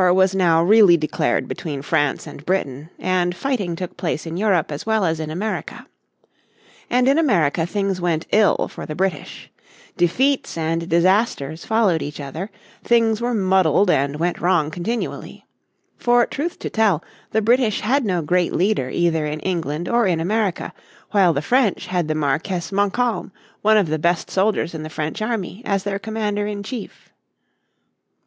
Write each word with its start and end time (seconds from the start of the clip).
War 0.00 0.14
was 0.14 0.34
now 0.34 0.62
really 0.62 0.96
declared 0.96 1.46
between 1.46 1.82
France 1.82 2.26
and 2.26 2.46
Britain 2.46 2.88
and 2.98 3.36
fighting 3.36 3.76
took 3.76 3.98
place 3.98 4.24
in 4.24 4.38
Europe 4.38 4.72
as 4.72 4.86
well 4.86 5.04
as 5.04 5.20
in 5.20 5.28
America. 5.30 5.86
And 6.88 7.06
in 7.06 7.18
America 7.18 7.66
things 7.66 8.00
went 8.00 8.26
ill 8.32 8.66
for 8.68 8.86
the 8.86 8.94
British. 8.94 9.50
Defeats 9.98 10.56
and 10.56 10.88
disasters 10.88 11.66
followed 11.66 12.00
each 12.00 12.18
other, 12.18 12.50
things 12.82 13.20
were 13.20 13.34
muddled 13.34 13.90
and 13.90 14.16
went 14.16 14.40
wrong 14.40 14.70
continually. 14.70 15.44
For 15.98 16.24
truth 16.24 16.58
to 16.60 16.70
tell 16.70 17.04
the 17.32 17.42
British 17.42 17.80
had 17.82 18.02
no 18.06 18.22
great 18.22 18.54
leader 18.54 18.88
either 18.88 19.26
in 19.26 19.40
England 19.40 19.86
or 19.86 20.06
in 20.06 20.18
America, 20.18 20.72
while 21.10 21.34
the 21.34 21.42
French 21.42 21.88
had 21.88 22.08
the 22.08 22.14
Marquess 22.14 22.72
Montcalm, 22.72 23.32
one 23.60 23.76
of 23.76 23.88
the 23.88 23.98
best 23.98 24.30
soldiers 24.30 24.72
in 24.72 24.82
the 24.82 24.88
French 24.88 25.20
army, 25.20 25.60
as 25.66 25.84
their 25.84 25.98
commander 25.98 26.46
in 26.46 26.62
chief. 26.62 27.10